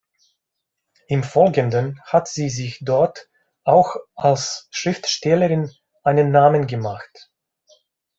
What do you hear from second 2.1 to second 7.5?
sie sich dort auch als Schriftstellerin einen Namen gemacht.